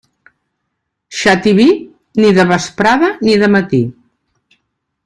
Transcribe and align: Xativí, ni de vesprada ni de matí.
Xativí, 1.17 1.67
ni 2.23 2.33
de 2.39 2.47
vesprada 2.53 3.13
ni 3.29 3.39
de 3.45 3.53
matí. 3.59 3.85